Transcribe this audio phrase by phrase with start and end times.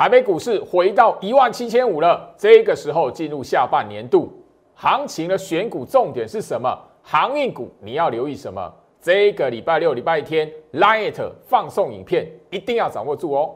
[0.00, 4.32] 台北股市回到一万七千五了，这个时候进入下半年度
[4.74, 6.74] 行情的选股重点是什么？
[7.02, 8.72] 航运股你要留意什么？
[8.98, 13.54] 这个礼拜六、礼拜天，Light 放送影片一定要掌握住哦。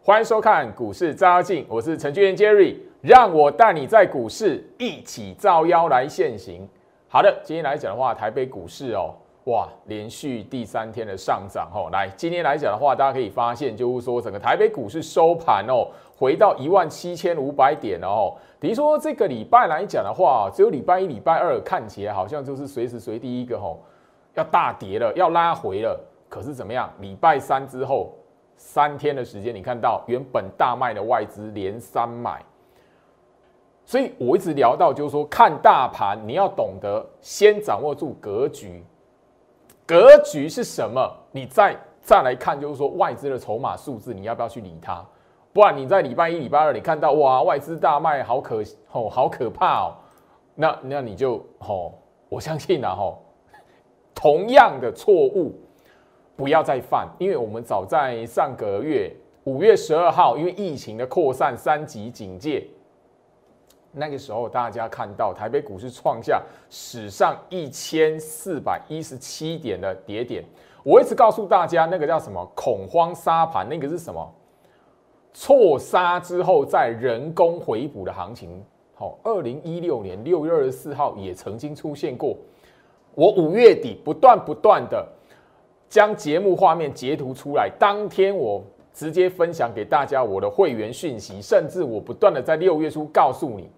[0.00, 6.68] 欢迎收看股市扎进，我是程序员 Jerry，让我带你在股市一起造妖来现行。
[7.08, 9.14] 好的，今天来讲的话，台北股市哦，
[9.44, 11.88] 哇，连续第三天的上涨哦。
[11.92, 18.34] 来，今天来讲的话，大家可以发现，就是说整个台北股市收盘哦，回到一万七千五百点哦。
[18.58, 23.80] 等于说这个礼拜来讲的话，只有礼拜一、礼拜二看起来好像就是随时随地一个吼
[24.34, 25.98] 要大跌了，要拉回了。
[26.28, 26.92] 可是怎么样？
[26.98, 28.12] 礼拜三之后。
[28.60, 32.44] 三天的时间，你看到原本大卖的外资连三买，
[33.88, 38.84] 所以我一直聊到，就是说看大盘，你要懂得先掌握住格局。
[39.86, 41.10] 格局是什么？
[41.32, 45.02] 你再再来看，就是说外资的筹码数字，你要不要去理它？
[45.54, 48.62] 不然你在礼拜一、礼拜二，你看到哇，外资大卖，好可
[48.92, 49.96] 哦，好可怕哦。
[50.54, 51.90] 那那你就哦，
[52.28, 53.22] 我相信啊，吼，
[54.14, 55.58] 同样的错误。
[56.36, 59.10] 不要再犯，因为我们早在上个月
[59.44, 62.68] 五月十二号，因为疫情的扩散，三级警戒，
[63.92, 70.44] 那个时候大家看到台北股市创下史上一千四百一十七点的跌点。
[70.84, 74.34] 我一直告诉大家，那个叫什么恐慌杀盘，那个是什么
[75.32, 78.62] 错杀之后再人工回补的行情。
[78.94, 82.36] 好，二零一六年六月二十四号也曾经出现过，
[83.14, 85.06] 我五月底不断不断的。
[85.88, 93.70] 将节目画面截图出来，当天我直接分享给大家我的会员讯息，甚至我不断的在六月初告诉你，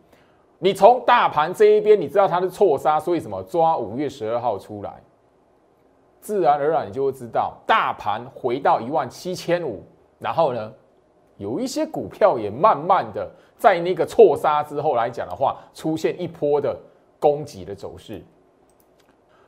[0.62, 5.02] 你从大盘这一边，你知道它是错杀，所以什么抓五月十二号出来，
[6.20, 9.82] 自然而然你就会知道大盘回到一万七千五，
[10.18, 10.70] 然后呢，
[11.38, 13.26] 有一些股票也慢慢的
[13.56, 16.78] 在那个错杀之后来讲的话，出现一波的
[17.18, 18.22] 攻击的走势。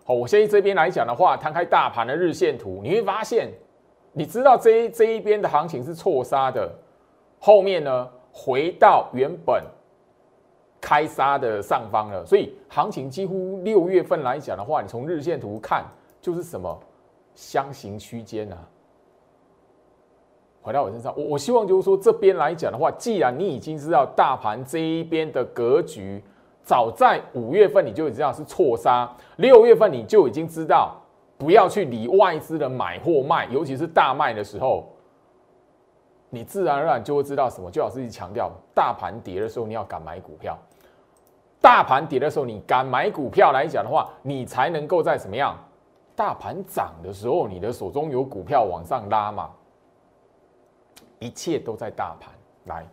[0.05, 3.51] 好，我现在这边来讲的话，摊开大盘的日线图，你会发现，
[4.13, 6.73] 你知道这一这一边的行情是错杀的，
[7.39, 9.63] 后面呢回到原本
[10.83, 15.83] 开杀的上方了，所以行情几乎六月份来讲的话，你从日线图看
[16.21, 16.79] 就是什么
[17.35, 18.59] 箱型区间啊。
[20.61, 26.23] 回到我身上，我我希望就是说这边来讲的话，既然你已经知道大盘这一边的格局。
[26.65, 30.95] 早在五月份你就已经知道是错杀，六月份你就已经知道
[31.37, 34.89] 不要去理外资的买或卖，尤其是大卖的时候，
[36.31, 37.69] 你自然而然就会知道什么。
[37.69, 40.57] 就老师一直强调，大盘跌的时候你要敢买股票，
[41.63, 45.57] 大盘跌的时候你敢买股票来讲的话，你才能够在什么样？
[46.15, 49.49] 大盘涨的时候，你的手中有股票往上拉嘛，
[51.21, 52.31] 一切都在大盘。
[52.65, 52.87] 来，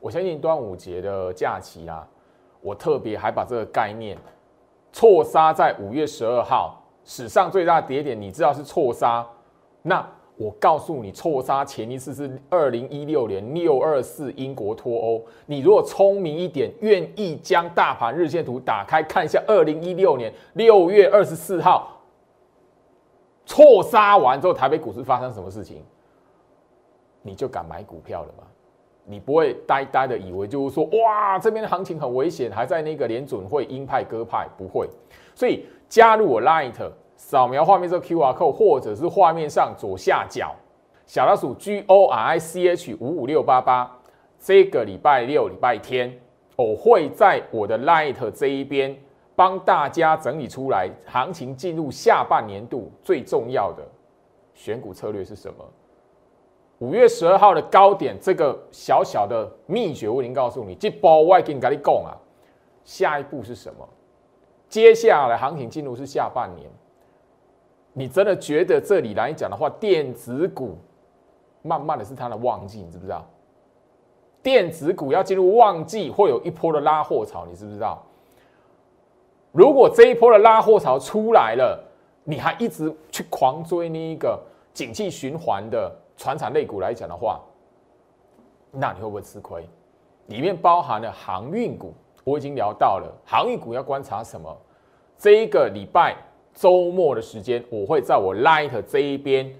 [0.00, 2.06] 我相信端午节的假期啊。
[2.60, 4.16] 我特别还把这个概念
[4.92, 9.26] 错杀在五月十二号史上最大跌点，你知道是错杀？
[9.82, 10.08] 那
[10.42, 15.24] 我告诉你，错杀前一次是二零一六年六二四英国脱欧。
[15.46, 22.00] 你如果聪明一点，愿意将大盘日线图打开看一下，二零一六年六月二十四号
[23.46, 25.84] 错杀完之后，台北股市发生什么事情，
[27.22, 28.42] 你就敢买股票了吗？
[29.04, 34.88] 你不会呆呆的以为就是说，哇，这边的行情很危险，还在那个联准会鹰派鸽派，不会。
[35.34, 36.74] 所以加入我 Light，
[37.24, 40.52] 扫描画面这个 QR code，或者是画面上左下角
[41.06, 43.90] 小老鼠 G O R I C H 五五六八八，
[44.40, 46.12] 这个礼拜六、礼拜天，
[46.56, 48.94] 我会在我的 Light 这一边
[49.36, 53.86] 帮大家整理出来，行情进入下半年度最重要的
[54.52, 55.64] 选股策略是什么。
[56.80, 60.74] 五月十二号的高点，这个小小的秘诀我已经告诉你。
[60.74, 62.12] 这波我已经跟你讲啊，
[62.84, 63.88] 下一步是什么？
[64.68, 66.68] 接下来行情进入是下半年。
[67.92, 70.76] 你真的觉得这里来讲的话，电子股
[71.62, 73.26] 慢慢的是它的旺季，你知不知道？
[74.42, 78.02] 电子股要进入旺季，会有一波的拉货潮，你知不知道？
[79.52, 81.78] 如果这一波的拉货潮出来了，
[82.24, 84.40] 你还一直去狂追那一个
[84.72, 85.90] 景气循环的？
[86.14, 87.40] 船产类股来讲的话，
[88.70, 89.66] 那你会不会吃亏？
[90.26, 91.92] 里面包含了航运股，
[92.22, 94.56] 我已经聊到了航运股要观察什么。
[95.18, 96.14] 这一个礼拜
[96.54, 99.54] 周末的时间，我会在我 Light 这一边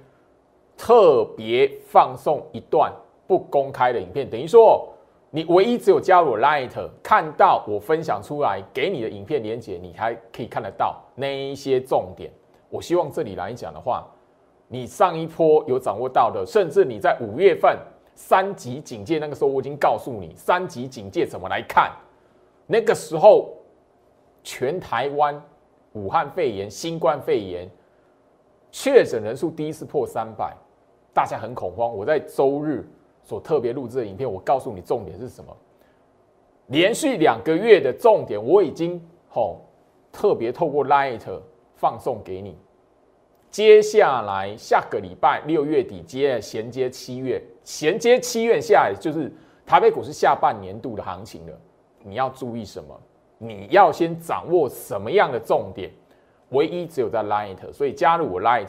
[0.77, 2.93] 特别放送一段
[3.27, 4.89] 不公开的影片，等于说
[5.31, 6.71] 你唯一只有加入我 Light，
[7.03, 12.31] 看到我分享出来给你的影片连接，你才可以看得到那一些重点。
[12.69, 14.07] 我希望这里来讲的话，
[14.69, 17.79] 你上一波有掌握到的，甚至你在五月份
[18.15, 21.91] 三级警戒那个时候，我已经告诉你三级警戒怎么来看。
[22.67, 23.51] 那个时候，
[24.43, 25.43] 全台湾
[25.93, 27.69] 武汉肺炎、新冠肺炎
[28.71, 30.57] 确诊人数第一次破三百，
[31.13, 31.95] 大家很恐慌。
[31.95, 32.89] 我在周日
[33.23, 35.55] 所特别录制的影片，我告诉你重点是什么？
[36.69, 39.61] 连续两个月的重点，我已经吼
[40.11, 41.21] 特别透过 Light
[41.75, 42.57] 放送给你。
[43.51, 49.31] 接下来下个礼拜六月底接衔接七月，衔接七月下来就是
[49.67, 51.53] 台北股市下半年度的行情了。
[52.03, 52.99] 你要注意什么？
[53.45, 55.91] 你要先掌握什么样的重点？
[56.51, 58.69] 唯一只有在 Light，所以加入我 Light，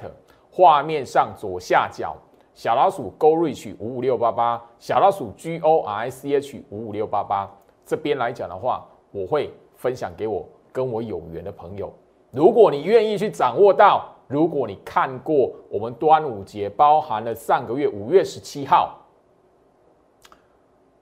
[0.50, 2.16] 画面上左下角
[2.56, 7.48] 小老鼠 Go Reach 五五六八八，小老鼠 G O R I C H 五五六八八
[7.86, 11.94] 这边来讲的话，我会分享给我跟我有缘的朋友。
[12.32, 18.98] 如果你愿意去掌握到，如果你看过我们端午节包含了上个月五月十七号。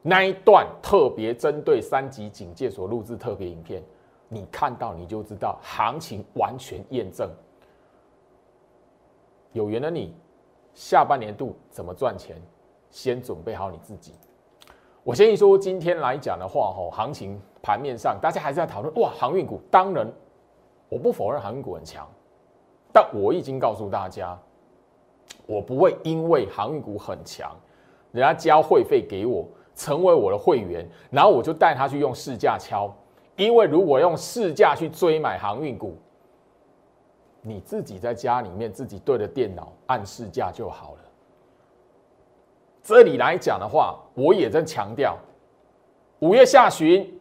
[0.02, 3.84] 那一段特别针对三级警戒所录制特别影片，
[4.28, 7.30] 你看到你就知道行情完全验证。
[9.52, 10.16] 有缘的你，
[10.74, 12.36] 下半年度怎么赚钱，
[12.90, 14.14] 先准备好你自己。
[15.04, 20.12] 我先一说今天来讲的话，吼，行情盘面上大家还是在讨论哇，航运股当然
[20.90, 22.08] 我不否认航运股很强，
[22.92, 24.40] 但我已经告诉大家，
[25.46, 27.56] 我不会因为航运股很强，
[28.12, 29.46] 人家交会费给我。
[29.76, 32.94] 成为我的会员，然后我就带他去用市价敲，
[33.36, 35.98] 因为如果用市价去追买航运股，
[37.42, 41.00] 你自己在家里面自己对着电脑按市价就好了。
[42.84, 45.18] 这里来讲的话，我也在强调，
[46.20, 47.20] 五月下旬、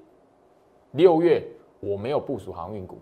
[0.92, 1.42] 六月
[1.78, 2.98] 我没有部署航运股，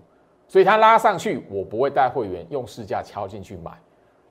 [0.46, 3.72] 所以它拉上去，我不会带会员用市价敲进去买，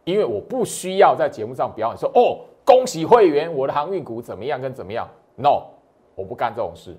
[0.03, 2.45] 因为我不需要在节目上表演说哦。
[2.67, 4.59] 恭喜会员，我的航运股怎么样？
[4.59, 5.67] 跟怎么样？No，
[6.15, 6.93] 我不干这种事。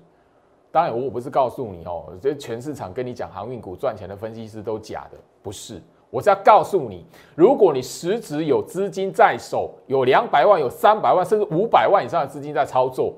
[0.71, 5.79] 当然，我不是告诉你哦，这全市场跟你讲航运股赚钱的分析师都假的，不是。
[6.09, 7.05] 我是要告诉你，
[7.35, 13.13] 如果你实质有资金在手，有两百万、有三百万，甚至五百万以上的资金在操作，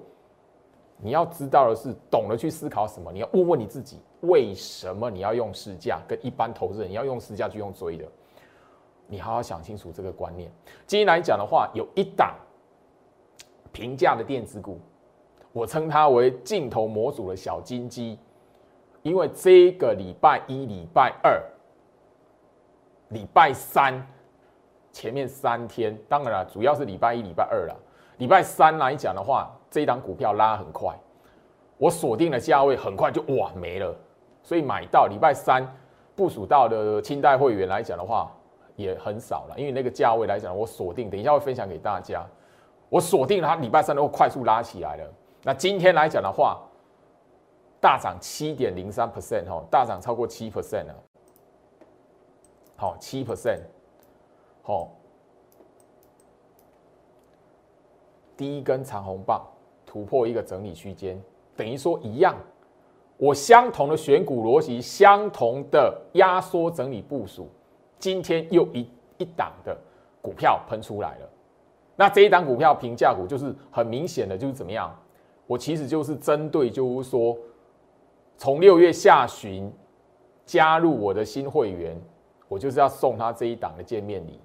[0.97, 3.13] 你要知道的是，懂得去思考什么？
[3.13, 6.01] 你要问问你自己，为什么你要用市价？
[6.05, 8.05] 跟一般投资人，你要用市价去用追的？
[9.11, 10.49] 你好好想清楚这个观念。
[10.87, 12.33] 今天来讲的话，有一档
[13.73, 14.79] 平价的电子股，
[15.51, 18.17] 我称它为镜头模组的小金鸡，
[19.01, 21.43] 因为这个礼拜一、礼拜二、
[23.09, 24.01] 礼拜三
[24.93, 27.75] 前面三天，当然了，主要是礼拜一、礼拜二了。
[28.17, 30.97] 礼拜三来讲的话，这一档股票拉很快，
[31.77, 33.93] 我锁定的价位很快就哇没了，
[34.41, 35.67] 所以买到礼拜三
[36.15, 38.31] 部署到的清代会员来讲的话。
[38.81, 42.25] 也很少了，因为那个价位来讲，我锁定，等一下会分享给大家。
[42.89, 45.13] 我锁定它礼拜三都快速拉起来了。
[45.43, 46.61] 那今天来讲的话，
[47.79, 50.95] 大涨七点零三 percent 哈，大涨超过七 percent 了。
[52.75, 53.61] 好，七 percent，
[54.61, 54.89] 好，
[58.35, 59.41] 第一根长红棒
[59.85, 61.21] 突破一个整理区间，
[61.55, 62.35] 等于说一样，
[63.17, 67.49] 我相同的选股逻辑，相同的压缩整理部署。
[68.01, 68.85] 今天又一
[69.19, 69.77] 一档的
[70.23, 71.29] 股票喷出来了，
[71.95, 74.93] 那这一档股票平价股就是很明显的，就是怎么样？
[75.45, 77.37] 我其实就是针对，就是说，
[78.37, 79.71] 从六月下旬
[80.45, 81.95] 加入我的新会员，
[82.47, 84.39] 我就是要送他这一档的见面礼，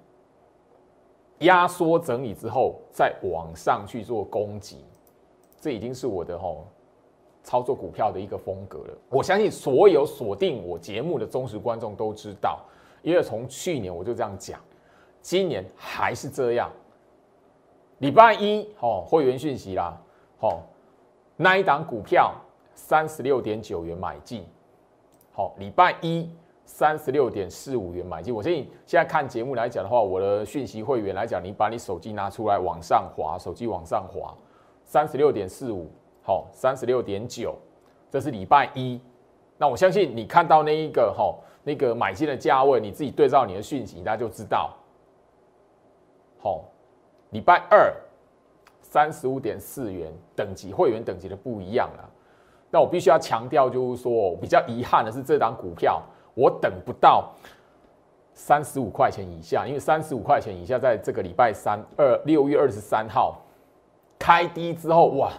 [1.39, 4.85] 压缩整理之后再往上去做攻击，
[5.59, 6.67] 这已经是我的吼
[7.41, 8.97] 操作股票的一个风格了。
[9.09, 12.59] 我相信所有锁定我节目的忠实观众都知道。
[13.01, 14.59] 因为从去年我就这样讲，
[15.21, 16.69] 今年还是这样。
[17.99, 19.97] 礼拜一，哦，会员讯息啦，
[20.39, 20.59] 哦，
[21.35, 22.33] 那一档股票
[22.75, 24.45] 三十六点九元买进，
[25.31, 26.29] 好，礼拜一
[26.63, 28.33] 三十六点四五元买进。
[28.33, 34.31] 我相信现在看节目来讲的话，我的讯息会员来讲，你把你手机拿出来往上滑，手机往上滑，
[34.83, 35.89] 三十六点四五，
[36.21, 37.55] 好，三十六点九，
[38.11, 39.01] 这是礼拜一。
[39.57, 41.35] 那我相信你看到那一个，哈。
[41.67, 44.73] 那个买进的价位，你自己对照你的讯息，大家就知道。
[46.39, 46.63] 好，
[47.31, 47.93] 礼拜二
[48.81, 52.09] 三十五点四元等级会员等级的不一样了。
[52.71, 56.01] 那我必须要强调，就是说比较遗憾的是，这档股票
[56.35, 57.33] 我等不到
[58.33, 63.41] 三十五块钱以下，因为三十五块钱以下，在这个礼拜三二六月二十三号
[64.17, 65.33] 开低之后，哇，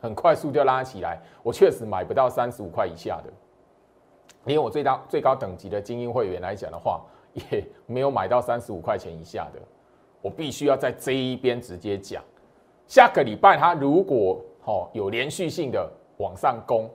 [0.00, 3.30] 很快速就拉起来，我确实买不到三十五块以下的。
[4.44, 7.00] 连我最大最高等级的精英会员来讲的话，
[7.32, 9.60] 也没有买到三十五块钱以下的。
[10.22, 12.22] 我必须要在这一边直接讲，
[12.86, 16.88] 下个礼拜它如果哦有连续性的往上攻，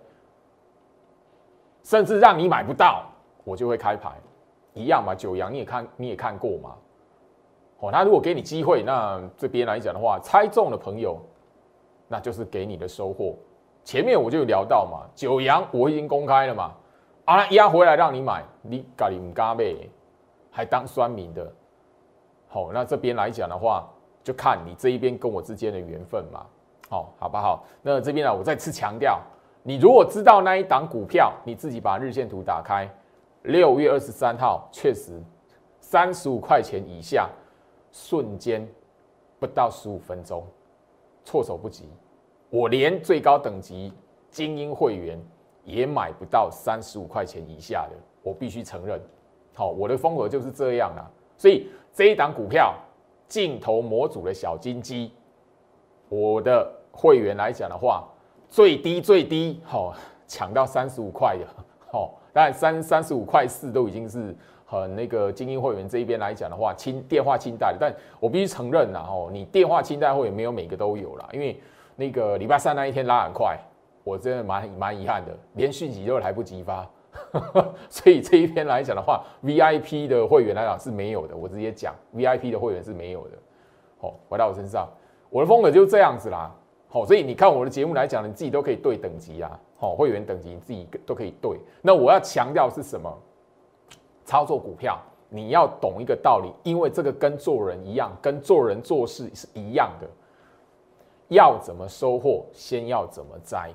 [1.84, 3.03] 甚至让你买不到，
[3.44, 4.12] 我就会开牌，
[4.74, 5.13] 一样嘛。
[5.13, 6.75] 九阳你也看你也看过嘛，
[7.79, 11.20] 哦，他如果给你机会，那这边来讲的话，猜中的朋友，
[12.08, 13.36] 那就是给你的收获。
[13.84, 16.74] 前面我就聊到嘛，九阳我已经公开了嘛。
[17.29, 19.88] 啊，压回来让你买，你咖喱唔咖呗，
[20.50, 21.48] 还当酸民的，
[22.48, 23.88] 好，那这边来讲的话，
[24.24, 26.43] 就看你这一边跟我之间的缘分嘛，
[26.89, 27.63] 好，好不好？
[27.83, 29.21] 那这边呢，我再次强调，
[29.62, 32.89] 你如果知道那一档股票，你自己把日线图打开，
[33.43, 35.21] 六月二十三号确实
[35.79, 37.29] 三十五块钱以下，
[37.91, 38.67] 瞬间
[39.39, 40.43] 不到十五分钟，
[41.24, 41.88] 措手不及，
[42.50, 43.93] 我连最高等级
[44.31, 45.24] 精英会员。
[45.69, 48.99] 也买不到三十五块钱以下的，我必须承认，
[49.53, 51.05] 好，我的风格就是这样啊。
[51.38, 52.75] 所以这一档股票
[53.27, 55.13] 镜头模组的小金鸡，
[56.09, 58.07] 我的会员来讲的话，
[58.49, 59.93] 最低最低，好
[60.27, 61.45] 抢到三十五块的，
[61.91, 64.35] 好，当然三三十五块四都已经是
[64.65, 71.59] 很那个精英会员这一边来讲的话，清电话清贷，但我必须承认呐，哦，你电话清贷会员没有每个都有啦，因为
[71.95, 73.57] 那个礼拜三那一天拉很快。
[74.10, 76.89] 我真的蛮蛮遗憾的，连续几都来不及发，
[77.89, 81.38] 所以这一篇来讲的话，VIP 的会员来讲是没有的。
[81.38, 83.38] 我直接讲，VIP 的会员是没有的。
[84.01, 84.89] 好，回到我身上，
[85.30, 86.51] 我的风格就是这样子啦。
[86.88, 89.60] 好，所以你看我的节目来讲，你自己都可以对等级啊。
[89.78, 91.60] 好，会员等级你自己都可以对。
[91.84, 93.16] 那我要强调是什么？
[94.25, 95.00] 操作股票
[95.30, 100.08] 你要懂一个道理，因为这个跟做人一样，跟做人做事是一样的。
[101.28, 103.72] 要怎么收获，先要怎么栽。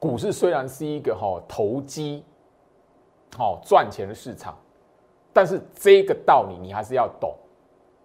[0.00, 2.24] 股市虽然是一个哈投机、
[3.36, 4.58] 好赚钱的市场，
[5.30, 7.32] 但是这个道理你还是要懂，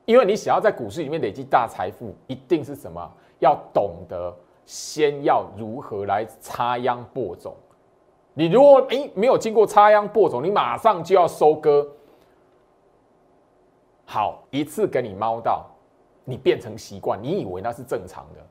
[0.04, 3.10] 因为你想要在股市里面累积大财富，一定是什么？
[3.40, 4.36] 要懂得
[4.66, 7.56] 先要如何来插秧播种。
[8.34, 11.88] 你如果诶没有经过插秧播种，你马上就要收割，
[14.06, 15.66] 好一次给你猫到，
[16.25, 18.46] 你变成习惯，你以为那是正常的，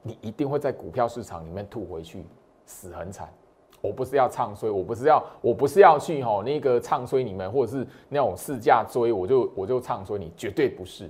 [0.00, 2.24] 你一定会在股票市场里面吐回去。
[2.66, 3.32] 死很惨，
[3.80, 11.08] 我不是要唱衰，我不是要，我不是要去吼那个唱衰你们，或者是那种市价追，我就我就唱衰你，绝对不是，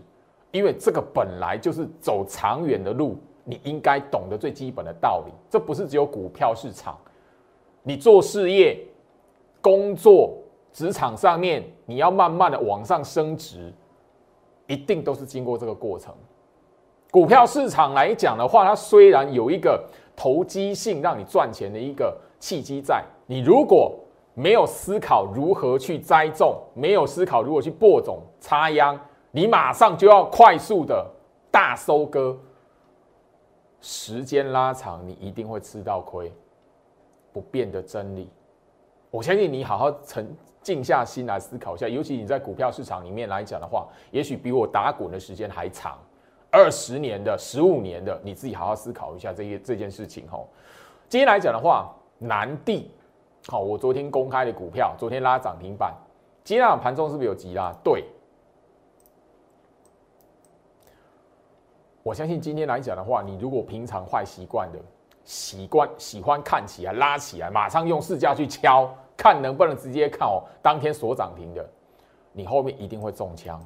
[0.52, 6.98] 因为这个本来就是走长远的路，你应该懂得最基本的道理，这不是只有股票市场，
[7.82, 8.78] 你做事业、
[9.62, 10.36] 工作、
[10.74, 13.72] 职场上面，你要慢慢的往上升职，
[14.66, 16.14] 一定都是经过这个过程。
[17.10, 19.82] 股票市场来讲的话，它虽然有一个。
[20.16, 23.94] 投机性让你赚钱的一个契机，在你如果
[24.34, 28.98] 没有思考如何去栽种，没有思考如何去播种、插秧，
[29.30, 31.06] 你马上就要快速的
[31.50, 32.36] 大收割，
[33.80, 36.32] 时间拉长，你一定会吃到亏。
[37.32, 38.30] 不变的真理，
[39.10, 45.98] 我相信你好好沉静下心来思考一下，尤其你在股票市场里面来讲的话，也许比我打滚的时间还长。
[46.50, 50.48] 二十年的、十五年的，你自己好好思考一下这些这件事情吼。
[51.08, 52.90] 今天来讲的话，南地，
[53.48, 55.94] 好，我昨天公开的股票，昨天拉涨停板，
[56.44, 57.72] 今天盘中是不是有急拉？
[57.84, 58.04] 对，
[62.02, 64.78] 我相信今天来讲的话，你如果平常坏习惯的，
[65.24, 71.68] 习惯喜欢看起来拉起来，马上用市价去敲，看能不能直接看哦，当天锁涨停的，
[72.32, 73.60] 你后面一定会中枪。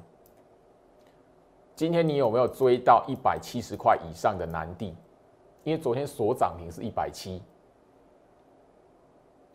[1.80, 4.94] 今天你有没有追到一百七十块以上的南地？
[5.64, 7.40] 因为昨天所涨停是一百七。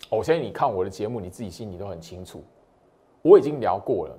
[0.09, 2.43] 我相信你看我的节目，你自己心里都很清楚。
[3.21, 4.17] 我已经聊过了。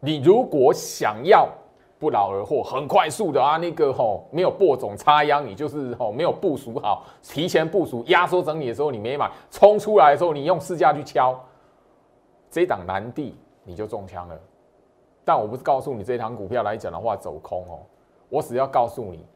[0.00, 1.46] 你如果想要
[1.98, 11.38] 不劳而获，很快速的啊，那个吼没有播种插秧，你就是吼没有部署好，提前部署压缩整理的时候你没买，冲出来的时候你用市价去敲，
[12.50, 14.40] 这档南地你就中枪了。
[15.28, 17.84] 但我不是告诉你这一堂股票来讲的话走空哦，
[18.30, 19.26] 我只要告诉你，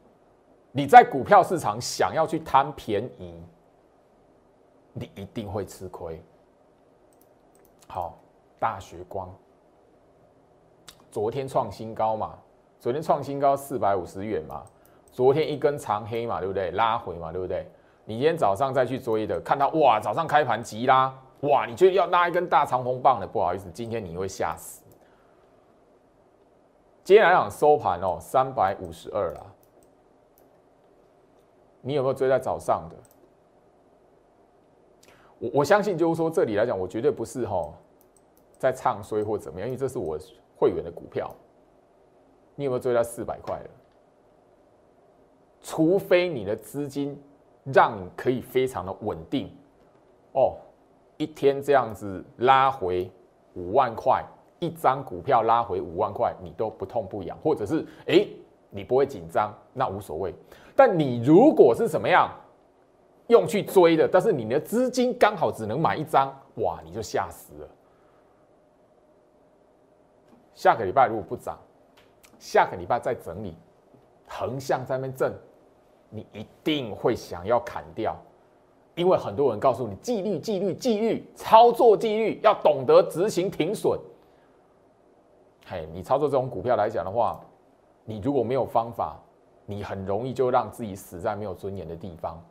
[0.71, 3.39] 你在股票市场想要去贪便宜，
[4.91, 6.19] 你一定会吃亏。
[7.87, 8.17] 好，
[8.59, 9.31] 大学光，
[11.11, 12.39] 昨天创新高嘛，
[12.79, 14.63] 昨天创新高四百五十元嘛，
[15.11, 16.71] 昨天一根长黑嘛，对不对？
[16.71, 17.69] 拉回嘛，对不对？
[18.05, 24.82] 你今天早上再去追的，看到哇，早上开盘急拉，哇，你就要拉一根大长红棒的，不好意思，今天你会吓死。
[27.03, 29.41] 今天来讲收盘哦，三百五十二啦。
[31.81, 32.95] 你有没有追在早上的？
[35.37, 37.73] 我我相信就是说这里来讲，我绝对不是哈
[38.57, 40.17] 在唱衰或怎么样，因为这是我
[40.55, 41.29] 会员的股票。
[42.55, 43.69] 你有没有追到四百块了？
[45.59, 47.21] 除非你的资金
[47.65, 49.53] 让你可以非常的稳定
[50.31, 50.55] 哦，
[51.17, 53.11] 一天这样子拉回
[53.55, 54.23] 五万块，
[54.63, 58.25] 一张股票拉回五万块，你都不痛不痒，或者是哎
[58.69, 60.33] 你不会紧张，那无所谓。
[60.75, 62.31] 但你如果是怎么样
[63.27, 67.67] 用去追的，但是你的资金刚好只能买一张，哇，你就吓死了。
[70.53, 71.59] 下个礼拜如果不涨，
[72.39, 73.55] 下个礼拜再整理，
[74.27, 75.33] 横向在那边震，
[76.09, 78.15] 你一定会想要砍掉，
[78.95, 83.99] 因为很多人告诉你纪律、纪律、纪律，操作纪律要懂得执行停损。
[85.65, 87.39] 嘿，你操作这种股票来讲的话，
[88.05, 89.17] 你如果没有方法，
[89.65, 92.41] 你很容易就让自己死在没有尊严的地方。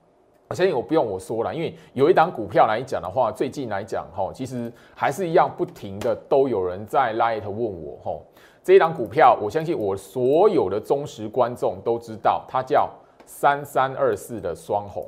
[0.48, 8.18] 我相信我不用我说了，因为有一档股票来讲的话，最近来讲哈，其实还是一样不停的都有人在 light 问我哈。
[8.62, 12.88] 这一档股票，我相信我所有的忠实观众都知道，它叫
[13.24, 15.06] 三三二四的双红。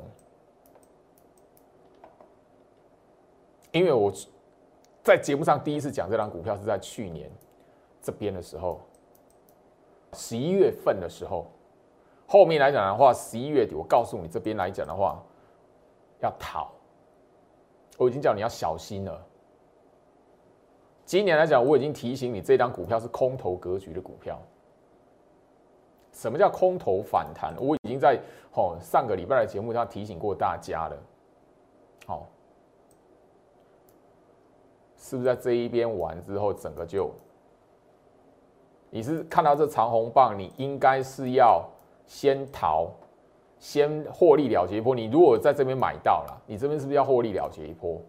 [3.71, 4.11] 因为我
[5.03, 7.29] 在节目上第一次讲这档股票是在去年
[8.05, 8.81] 这边的时候，
[10.13, 11.47] 十一月份的时候，
[12.27, 15.19] 后面来讲的话，十一月底我告诉你这边来讲的话
[16.19, 16.69] 要逃，
[17.97, 19.25] 我已经叫你要小心了。
[21.03, 24.39] 今年来讲，我已经提醒你，这张股票是空头格局的股票。
[26.11, 27.55] 什么叫空头反弹？
[27.59, 28.21] 我已经在
[28.53, 30.97] 哦上个礼拜的节目上提醒过大家了。
[32.05, 32.27] 好，
[34.95, 37.11] 是不是在这一边完之后，整个就
[38.95, 41.61] 你是看到这长红棒，你应该是要
[42.05, 42.87] 先逃，
[43.59, 44.95] 先获利了结一波。
[44.95, 48.01] 你如果在这边买到了，你这边是不是要获利了结一波？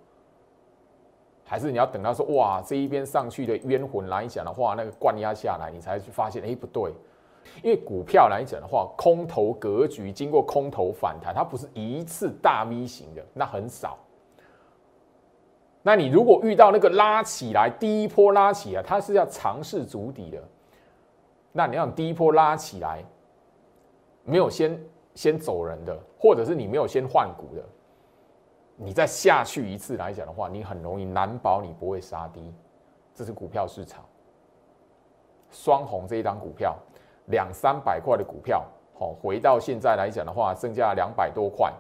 [1.44, 6.92] 还是你要等到说哇这一边上去的冤魂来讲的话，那个灌压下来，你才去发现哎不对，
[7.64, 13.98] 因为股票来讲的话，空头格局经过空头反弹，它不是一次大 V 型的，那很少。
[15.82, 20.40] 那你如果遇到那个拉起来第一波拉起来，它是要尝试足底的，
[21.56, 23.02] 那你要第一波拉起来，
[24.24, 24.78] 没有先
[25.14, 27.64] 先走人的，或者是你没有先换股的。
[28.76, 32.52] 你再下去一次来讲的话，你很容易难保你不会杀低。
[33.14, 34.04] 这是股票市场，
[35.50, 36.76] 双红这一张股票，
[37.28, 41.72] 两三百块的股票，好，回到现在来讲的话，剩下两百多块。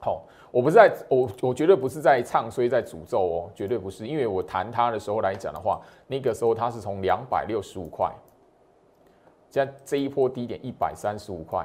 [0.00, 8.10] 好，我不是在，我我绝对不是在唱衰，在诅咒哦，绝对不是，因为我谈它的时候来讲的话，那个时候它是从两百六十五块，
[9.52, 11.62] 现在这一波低点一百三十五块，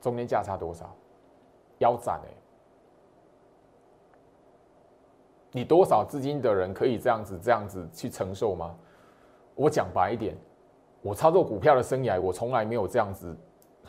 [0.00, 0.94] 中间价差多少？
[1.78, 2.30] 腰斩哎！
[5.50, 8.76] 你多少资金的人可以这样子这样子去承受吗？
[9.56, 10.36] 我讲白一点，
[11.02, 13.36] 我操作股票的生涯，我从来没有这样子，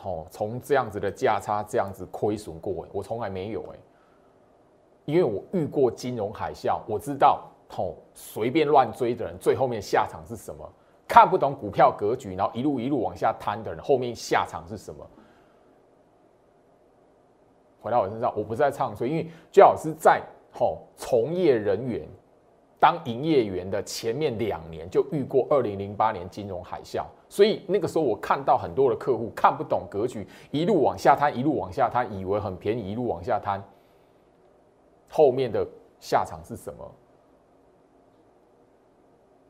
[0.02, 3.78] 哦，从这样子的价差这样子亏损过，我从来没有哎，
[5.04, 10.68] 因为我遇过金融海啸，我知道，哦，随便乱追的人，最后面下场是什么？
[11.12, 15.06] 看不懂股票格局，然后一路一路往下摊的人，后面下场是什么？
[17.82, 22.08] 回到我身上，我不是在唱衰，因为最好是在吼从业人员
[22.80, 33.62] 当营业员的前面两年就遇过二零零八年金融海啸，所以那个时候我看到很多的客户看不懂格局，一路往下摊，一路往下摊，以为很便宜，一路往下摊，
[35.10, 35.68] 后面的
[36.00, 36.90] 下场是什么？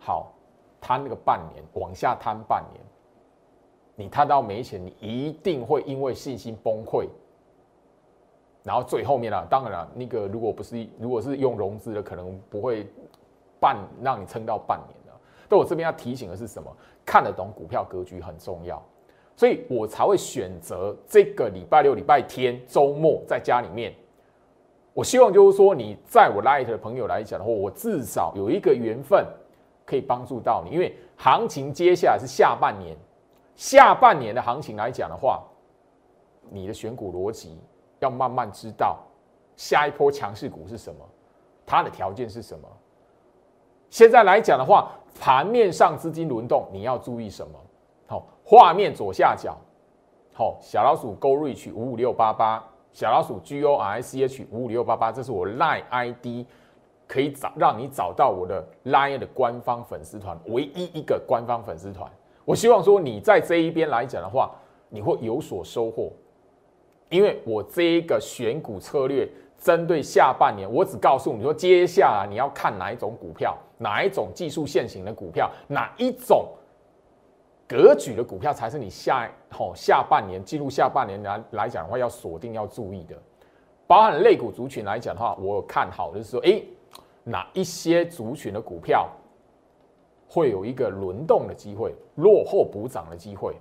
[0.01, 0.35] 好，
[0.83, 2.85] 摊那个半年，往下摊半年，
[3.95, 7.07] 你摊到没钱，你一定会因为信心崩溃。
[8.65, 12.87] 然后最后面呢，当然了，那个如果不是如果是用融资的，可能不会
[13.59, 15.13] 半让你撑到半年的。
[15.49, 16.71] 但我这边要提醒的是什么？
[17.05, 18.81] 看得懂股票格局很重要，
[19.35, 23.93] 所以我才会选择这个礼拜六、礼拜天周末在家里面。
[24.95, 29.27] 我希望就是说，你在我 Light 的朋友来讲的话，我至少有一个缘分
[29.93, 32.97] 可以帮助到你，因为行情接下来是下半年，
[33.55, 35.43] 下半年的行情来讲的话，
[36.49, 37.59] 你的选股逻辑。
[38.01, 38.99] 要慢慢知道
[39.55, 41.09] 下一波强势股是什么，
[41.65, 42.69] 它的条件是什么。
[43.91, 47.53] 现在来讲的话，盘面上资金轮动你要注意什么？
[48.09, 49.57] 好，画面左下角，
[50.35, 56.45] 好，小老鼠 Go Reach 五五六八八，小老鼠 G O R I C H 五五六八八，这是我 Line ID，
[57.13, 62.11] 可以找让你找到我的 Line 的官方粉丝团，唯一一个官方粉丝团。
[62.45, 64.51] 我希望说你在这一边来讲的话。
[64.95, 66.13] 你会有所收获，
[67.09, 76.47] 因为我这一个选股策略针对下半年，我只告诉你说，接下来你要看哪一种股票，哪一种技术线型的股票，哪一种
[77.67, 79.27] 格局的股票才是你下
[79.59, 83.17] 哦下半年进入下半年来来讲的话要锁定要注意的，
[83.87, 86.63] 包含类股族群来讲的话，我看好的是说，哎，
[87.25, 89.09] 哪一些族群的股票
[90.29, 93.55] 会有一个轮动的机会，落后补涨的机会。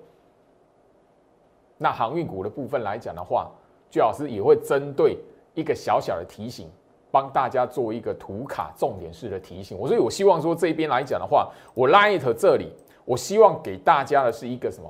[1.77, 3.51] 那航运股的部分来讲的话，
[3.89, 5.17] 最老师也会针对
[5.53, 6.69] 一个小小的提醒，
[7.09, 9.77] 帮大家做一个图卡重点式的提醒。
[9.77, 12.71] 我所以，我希望说这边来讲的话，我 Light 这里，
[13.03, 14.89] 我希望给大家的是一个什么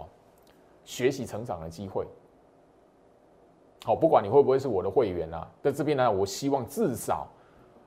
[0.84, 2.06] 学习成长的机会。
[3.84, 7.28] 好，不管你会不会是我的会员啊，在这边呢，我希望至少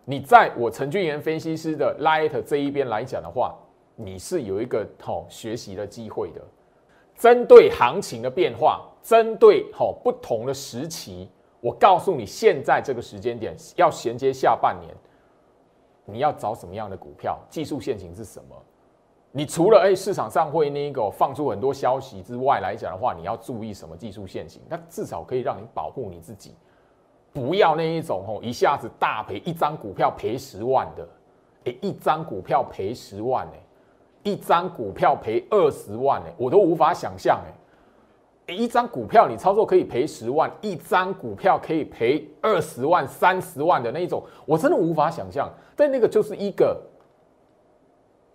[0.07, 3.55] 你在我陈俊元分析师的 Light 这一边来讲的话，
[3.97, 6.43] 你是有一个好学习的机会的。
[7.17, 14.95] 针对行情的变化，针对好不同的时期，我告诉你，现在这个时间点要衔接下半年，
[16.05, 17.39] 你要找什么样的股票？
[17.49, 18.55] 技术线型是什么？
[19.33, 24.61] 你除了哎市场上会那个放出很多消息之外来讲的话，你要注意什么技术线型？
[24.69, 26.55] 那至少可以让你保护你自己，
[27.35, 31.07] 不要那一种哦一下子大赔，一张股票赔十万的，
[31.65, 33.61] 哎一张股票赔十万哎。
[34.27, 38.55] 一张股票赔二十万哎，我都无法想象哎！
[38.55, 45.53] 一张股票你操作可以赔十万，一张股票可以赔二十万、三十万的那一种，我真的无法想象。
[45.77, 46.81] 但那个就是一个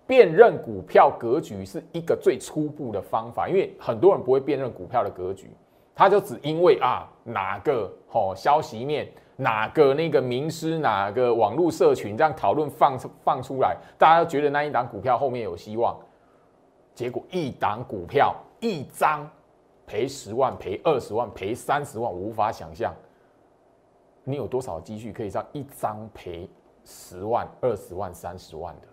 [0.06, 5.50] 辨认股票格局是一个最初步的方法，因为很多人不会辨认股票的格局，
[5.96, 9.08] 他就只因为啊哪个好消息面。
[9.42, 15.98] 哪个那个名师，哪个网络社群这样讨论放放出来，大家都觉得那一档股票后面有希望，
[16.94, 19.26] 结果一档股票一张
[19.88, 22.94] 赔十万，赔二十万，赔三十万，我无法想象，
[24.26, 26.50] 你有多少积蓄可以让一张赔
[26.84, 28.88] 十万、二十万、三十万的？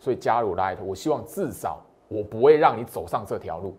[0.00, 3.76] 所以加入 Light，我希望至少我不会让你走上这条路，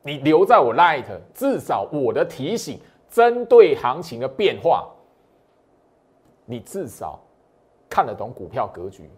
[0.00, 2.80] 你留在我 Light，至少我的提醒。
[3.08, 4.88] 针对行情的变化，
[6.44, 7.18] 你至少
[7.88, 9.10] 看得懂股票格局，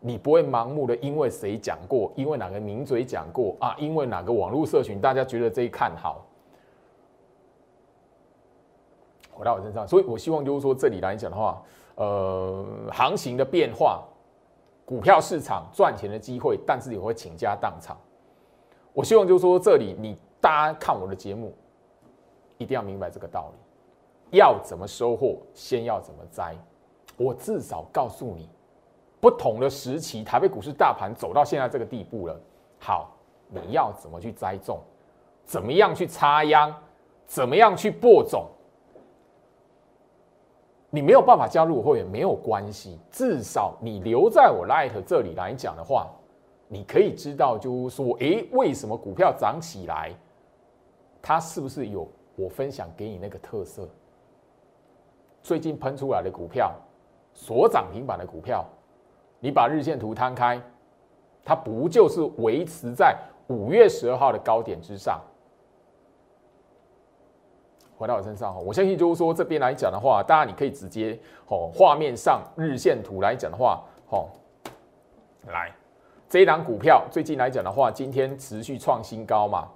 [0.00, 6.24] 你不会盲目的因为谁讲过，因为哪个名嘴讲过啊，因为哪个网络社群大家觉得这一看好，
[9.32, 9.86] 回到我身上。
[9.86, 11.62] 所以我希望就是说，这里来讲的话，
[11.96, 14.02] 呃，行情的变化，
[14.84, 17.96] 股票市场赚钱的机会，但是也会倾家荡产。
[18.92, 21.54] 我希望就是说，这里你大家看我的节目。
[22.58, 26.54] 一定要明白这个道理，要怎么收获，先要怎么栽。
[27.16, 28.48] 我至少告诉你，
[29.20, 32.38] 不同的时期，台北股市大盘走到现在这个地步了。
[32.78, 33.16] 好，
[33.48, 34.80] 你要怎么去栽种？
[35.44, 36.74] 怎么样去插秧？
[37.26, 38.46] 怎么样去播种？
[40.90, 46.08] 你没有办法加入我会员没有关系，至少你留在我 Light 这里来讲的话，
[46.66, 50.14] 你可以知道，就是说，诶，为什么股票涨起来，
[51.20, 52.08] 它是不是有？
[52.38, 53.88] 我分享给你那个特色，
[55.42, 56.72] 最近喷出来的股票，
[57.34, 58.64] 所涨停板的股票，
[59.40, 60.62] 你把日线图摊开，
[61.44, 65.20] 它不就是维持在五月十二号的高点之上？
[67.96, 74.28] 回到我身上我相信就是说这边来讲的话，当然你可以直接哦，画面上日线图来讲的话，哦，
[75.48, 75.72] 来
[76.28, 79.68] 这一档股票最近来讲的话，今天持续创新高嘛，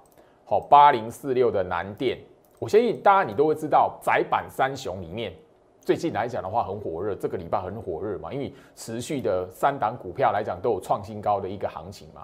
[0.45, 2.17] 好八零四六的南电。
[2.63, 5.33] 我相信大家你都会知道，窄板三雄里面
[5.81, 12.21] 最近来讲的话很火热，这个礼拜很火热嘛，因为持续的三档股票来讲都有创新高的一个行情嘛。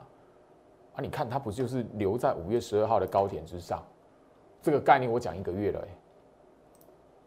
[0.94, 3.84] 啊，你看它不就是留在五月十二号的高点之上？
[4.62, 5.88] 这个概念我讲一个月了，哎，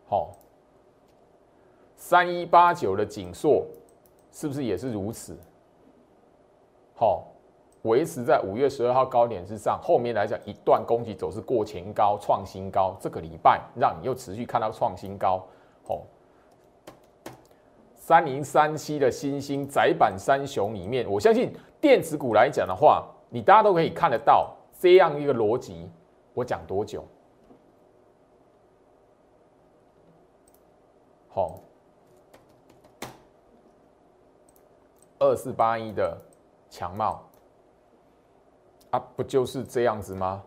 [0.08, 0.32] 好，
[1.94, 3.66] 三一八九的锦硕
[4.30, 5.36] 是不是也是如此？
[6.94, 7.26] 好。
[7.82, 15.44] 维持在五月十二号高点之上，后面来讲一段攻击走势过前高创新高，这个礼拜让你又持续看到创新高。
[15.88, 16.02] 哦，
[17.96, 25.90] 三零三七的新兴窄板三雄里面，我相信电子股来讲的话，你大家都可以看得到这样一个逻辑。
[26.34, 27.04] 我讲多久？
[31.28, 31.58] 好，
[35.18, 36.16] 二四八一的
[36.70, 37.20] 强茂。
[38.92, 40.42] 啊，不就是这样子吗？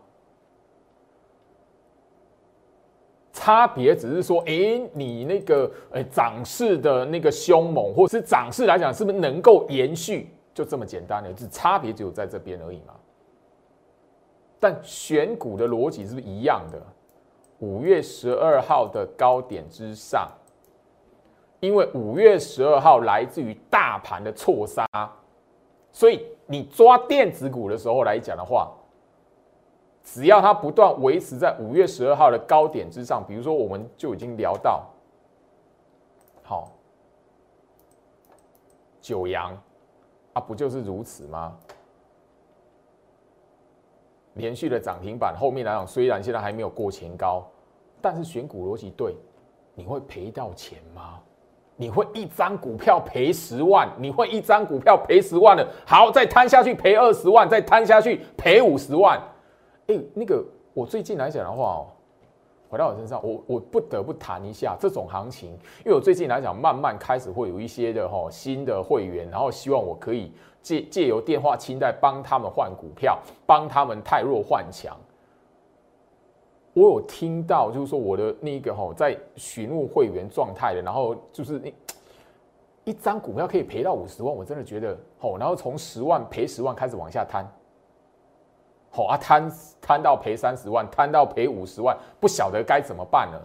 [3.32, 10.30] 差别只是说，哎，你那个，哎，涨势的那个凶猛，或是涨势来讲，是不是能够延续？
[10.54, 12.94] 就这么简单的，只差别只有在这边而已嘛。
[14.58, 16.80] 但选股的逻辑是不是一样的？
[17.58, 20.28] 五月十二号的高点之上，
[21.60, 24.86] 因为五月十二号来自于大盘的错杀，
[25.96, 28.70] 所以你抓电子股的时候来讲的话，
[30.04, 34.90] 只要它不断维持在五月十二号的高点之上，比如说我们就已经聊到，
[36.42, 36.70] 好，
[39.00, 39.58] 九阳
[40.34, 41.56] 啊，不就是如此吗？
[44.34, 47.42] 连续的涨停板，后面来讲虽然现在还没有过前高，
[48.02, 49.16] 但是选股逻辑对，
[49.74, 51.22] 你会赔到钱吗？
[51.76, 53.88] 你会一张股票赔十万？
[53.98, 55.66] 你会一张股票赔十万了？
[55.86, 59.20] 好，再摊下去赔二十万，再摊下去赔五十万。
[59.86, 61.86] 哎，那个我最近来讲的话哦。
[62.68, 65.50] 回到我身上，我我不得不谈一下这种行情，
[65.84, 74.96] 因为我最近来讲，慢慢开始会有一些的哈新的会员，然后希望我可以借借由电话清贷帮他们换股票，帮他们太弱换强。
[76.76, 81.72] 我有听到，就是说我的那个哈在询问会员状态的，然后就是那
[82.84, 87.50] 一张股票可以赔到五十万，我真的觉得哦，然后从十万赔十万开始往下摊。
[88.90, 93.40] 好啊，摊摊到赔三十万，摊到赔五十万，不晓得该怎么办呢？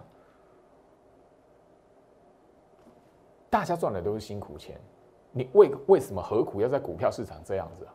[3.49, 4.77] 大家赚的都是辛苦钱，
[5.31, 7.93] 你为为什么何苦要在股票市场这样子啊？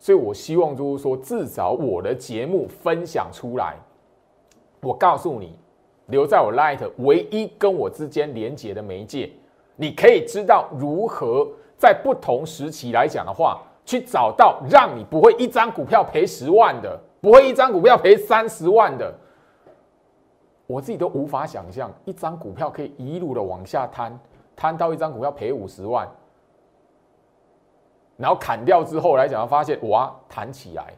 [0.00, 3.76] 所以我希望就是说，至少我的节目分享出来，
[4.80, 5.54] 我告诉你，
[6.06, 9.30] 留在我 Light 唯一跟我之间连接的媒介，
[9.76, 13.62] 你可以知道如何在不同时期来讲的话。
[13.82, 19.12] 去找到让你不会一张股票赔十万的，不会一张股票赔三十万的，
[20.68, 24.16] 我自己都无法想象，一张股票可以一路的往下摊，
[24.54, 26.08] 摊到一张股票赔五十万，
[28.20, 30.92] 然后砍掉之后来讲，发现哇弹起来，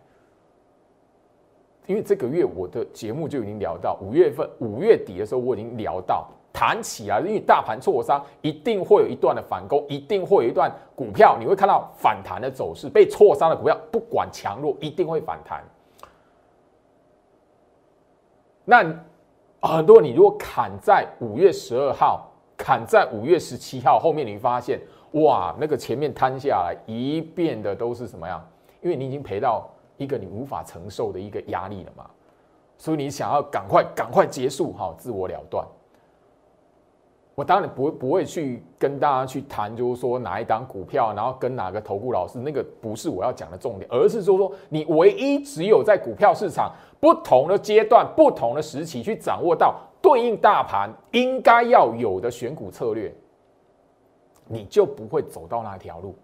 [1.86, 6.28] 因为这个月我的节目就已经聊到五月份五月底的时候，我已经聊到。
[6.54, 12.90] 弹起来，因为大盘挫伤，一定会有一段的反攻，一定会有一段股票，你会看到反弹的走势。
[12.90, 15.64] 被挫伤的股票，不管强弱，一定会反弹。
[18.66, 18.84] 那
[19.62, 24.78] 很多你如果砍在五月十二号，砍在五月十七号后面，你会发现
[25.12, 28.42] 哇，那个前面摊下来一遍的都是什么样？
[28.80, 32.04] 因为你已经赔到一个你无法承受的一个压力了嘛，
[32.76, 35.66] 所以你想要赶快赶快结束哈，自我了断。
[37.34, 46.70] 我当然不不会去跟大家去谈，就是说哪一档股票，然后跟哪个投顾老师，那个不是我要讲的重点，而是说说你唯一只有在股票市场
[47.00, 53.14] 不同的阶段、不同的时期去掌握到对应大盘应该要有的选股策略，
[54.46, 56.14] 你就不会走到那条路。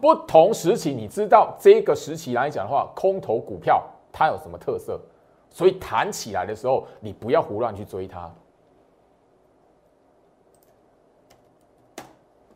[0.00, 3.82] 不同时期，你知道这个时期来讲的话，空头股票
[4.12, 5.00] 它有什么特色，
[5.50, 8.30] 所以弹起来的时候，你不要胡乱去追它。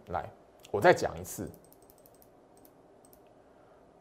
[0.09, 0.29] 来，
[0.71, 1.49] 我再讲一次，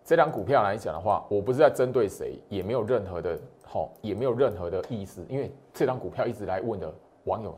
[0.03, 6.93] 这张股票来讲的话，我不是在针对谁，也没有任何的好，也没有任何的意思，因为这张股票一直来问的
[7.25, 7.57] 网友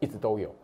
[0.00, 0.54] 一直都有，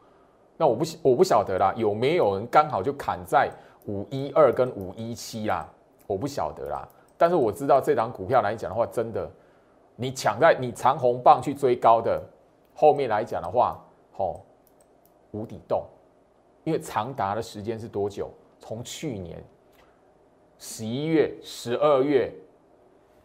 [0.61, 3.51] 那我不我不晓得啦，有没有人刚好就砍在
[3.87, 5.67] 五一二跟五一七啦？
[6.07, 9.27] 我不晓得啦，但是我知道这张股票来讲的话，真的，
[9.97, 12.23] 你抢在你长红棒去追高的
[12.75, 14.43] 后面来讲的话，吼，
[15.31, 15.83] 无底洞。
[16.65, 18.31] 因为长达的时间是多久？
[18.59, 19.43] 从去年
[20.59, 22.31] 十一月、十二月，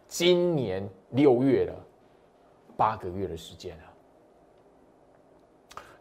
[0.07, 1.73] 今年六月了，
[2.77, 3.83] 八个月的时间了。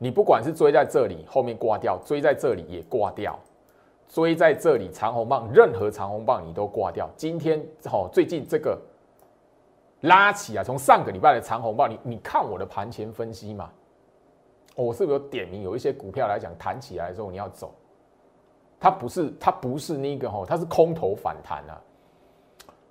[0.04, 3.38] 你不管是追在这里后面挂掉，追在这里也挂掉，
[4.06, 7.08] 追在这里长红棒，任何长红棒你都挂掉。
[7.16, 7.58] 今天
[7.90, 8.78] 哦，最近这个
[10.02, 13.70] 拉起啊，从上个礼拜的长红棒，你你看我的盘前分析嘛。
[14.76, 17.72] 我是不是有点名有一些股票来讲弹起来的时候你要走？
[18.78, 21.80] 它不是它不是那个哈，它是空头反弹啊。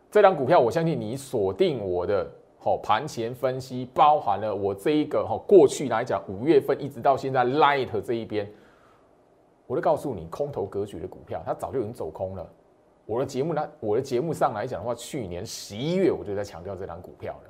[0.10, 2.28] 这张股票我相信你锁定我的
[2.64, 8.50] 好盘前分析，包含了我这一个哈过去来讲五月份一直到现在 Light 这一边，
[9.68, 12.50] 我都告诉你空头格局的股票，它早就已经走空了。
[13.06, 17.50] 我的节目呢，我的节目上来讲的话，去年十一月我就在强调这张股票了，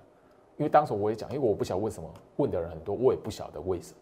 [0.57, 3.97] 因为当时我也讲，因为我不晓得为什么问的人很多，我也不晓得为什么。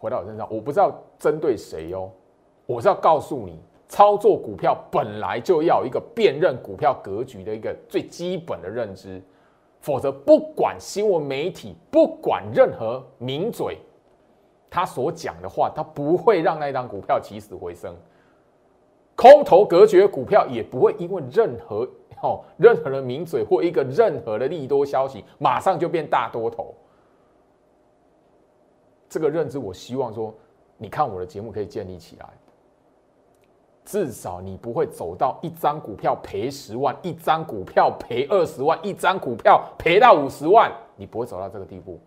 [0.00, 2.10] 回到我身上，我不知道针对谁哦，
[2.66, 9.22] 我是要告诉你，操作股票本来就要一个辨认股票格局的一个最基本的认知，
[9.80, 13.78] 否则不管新闻媒体，不管任何名嘴，
[14.68, 17.96] 他所讲的话，他不会让那张股票起死回生。
[19.16, 21.88] 空头隔绝股票也不会因为任何
[22.22, 26.74] 哦任何的名嘴或一个任何的利多消息，马上就变大多头。
[29.08, 30.34] 这个认知，我希望说，
[30.76, 32.28] 你看我的节目可以建立起来。
[33.88, 41.98] 至少你不会走到一张股票赔十万，一张股票赔二十万，一张股票赔到五十万，你不会走到这个地步。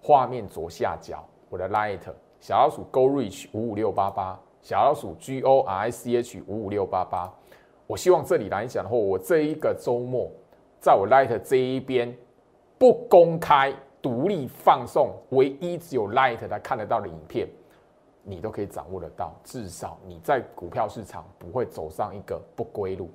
[0.00, 1.98] 画面左下角，我的 Light
[2.38, 7.28] 小老鼠 Go Reach 五五六八八，小老鼠 G O R I C H 五五六八八。
[7.88, 10.30] 我希望这里来讲的话，我这一个周末，
[10.78, 12.16] 在我 Light 这一边
[12.78, 17.48] 不公开、独立放送，唯一只有 Light 他看得到的影片。
[18.22, 23.10] 你都可以掌握得到，至少你在股票市场不会走上一个不归路。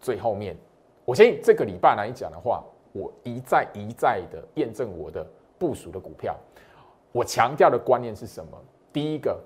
[0.00, 0.56] 最后面，
[1.04, 5.26] 我相信这个礼拜来讲的话，我一再一再的验证我的
[5.58, 6.36] 部署的股票。
[7.12, 8.58] 我强调的观念是什么？
[8.92, 9.38] 第一个，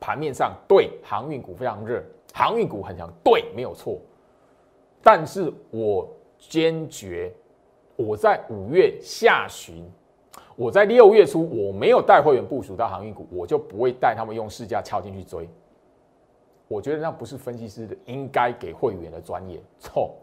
[0.00, 4.00] 盘面上对航运股非常热，航运股很强，对，没有错。
[5.02, 7.32] 但是我坚决，
[7.94, 9.88] 我在五月下旬。
[10.56, 15.48] 我在六月初，我没有带会员部署到航运股，我就不会带他们用市价敲进去追。
[16.66, 20.16] 我觉得那不是分析师的应该给会员的专业，错。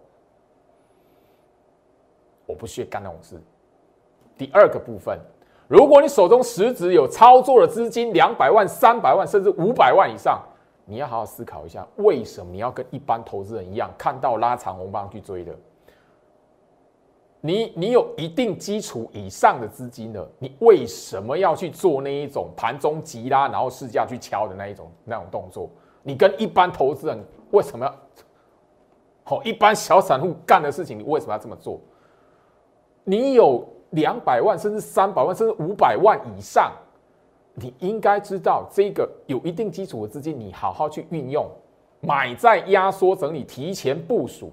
[2.46, 3.40] 我不屑干那种事。
[4.38, 5.18] 第二个部分，
[5.68, 10.42] 如果你手中实质有操作的资金两百万、三百万，甚至五百万以上，
[10.84, 15.56] 你要好好思考一下，为什么你要跟一般投资人一样，看到拉长红棒去追的？
[17.46, 25.70] 你你有一定基础以上的资金了，你为什么要去做那一种盘中急拉，然后市价去敲的那一种那种动作？
[26.04, 27.94] 你跟一般投资人为什么要？
[29.26, 31.82] 好，一般小散户干的事情，你为什么要这么做？
[33.04, 36.72] 你有两百万，甚至三百万，甚至五百万以上，
[37.56, 41.46] 你应该知道这个有一定基础的资金，你好好去运用，
[42.00, 44.50] 买在压缩整理，提前部署。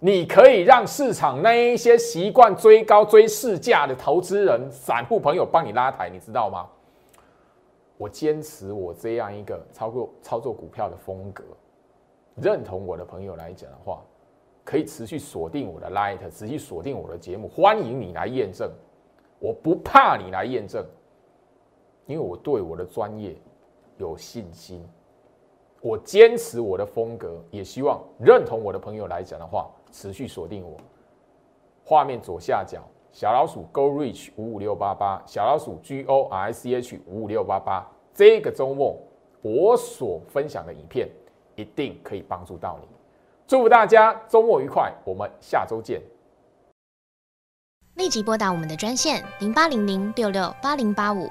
[0.00, 6.68] 你可以让市场那一些习惯追高追市价的投资人、散户朋友帮你拉抬，你知道吗？
[7.96, 11.42] 我坚持我这样一个操作操作股票的风格，
[12.36, 14.00] 认同我的朋友来讲的话，
[14.62, 18.70] 可以持续锁定我的 Light，持续锁定我的节目，欢迎你来验证。
[19.40, 20.84] 我不怕你来验证，
[22.06, 23.34] 因为我对我的专业
[23.96, 24.88] 有信心。
[25.80, 29.68] 我坚持我的风格，也希望认同我的朋友来讲的话。
[29.90, 30.76] 持续锁定我，
[31.82, 37.90] 画面左下角小老鼠 Go Reach 五五六八八，小老鼠 G O R C H 五五六八八。
[38.12, 38.98] 这个周末
[39.40, 41.08] 我所分享的影片
[41.56, 42.88] 一定可以帮助到你。
[43.46, 46.02] 祝福大家周末愉快，我们下周见。
[47.94, 51.30] 立即拨打我们的专线零八零零六六八零八五。